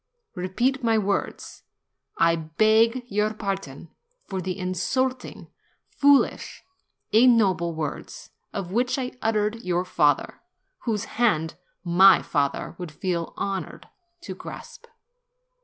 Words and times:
Repeat 0.33 0.83
my 0.83 0.97
words. 0.97 1.61
T 2.19 2.35
beg 2.35 3.03
your 3.05 3.35
pardon 3.35 3.91
for 4.25 4.41
the 4.41 4.57
insulting, 4.57 5.51
foolish, 5.89 6.63
and 7.13 7.21
ig 7.23 7.29
noble 7.29 7.75
words 7.75 8.31
which 8.51 8.97
I 8.97 9.11
uttered 9.21 9.53
against 9.57 9.67
your 9.67 9.85
father, 9.85 10.41
whose 10.85 11.05
hand 11.05 11.53
my 11.83 12.23
father 12.23 12.73
would 12.79 12.91
feel 12.91 13.35
honored 13.37 13.89
to 14.21 14.33
grasp.' 14.33 14.87